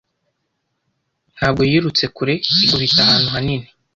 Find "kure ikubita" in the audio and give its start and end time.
2.15-2.99